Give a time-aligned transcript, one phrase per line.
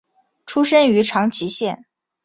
[0.47, 1.85] 出身于长崎县。